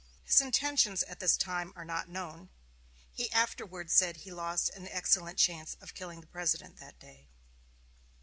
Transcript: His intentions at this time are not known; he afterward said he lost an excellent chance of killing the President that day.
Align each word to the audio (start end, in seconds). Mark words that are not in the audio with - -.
His 0.23 0.41
intentions 0.41 1.03
at 1.03 1.19
this 1.19 1.37
time 1.37 1.73
are 1.75 1.85
not 1.85 2.09
known; 2.09 2.49
he 3.13 3.31
afterward 3.31 3.91
said 3.91 4.17
he 4.17 4.31
lost 4.31 4.71
an 4.71 4.87
excellent 4.87 5.37
chance 5.37 5.75
of 5.79 5.93
killing 5.93 6.21
the 6.21 6.25
President 6.25 6.77
that 6.77 6.97
day. 6.97 7.27